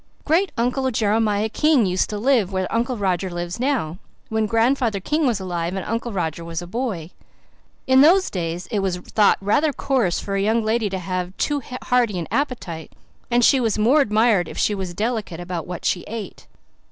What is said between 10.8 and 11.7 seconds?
to have too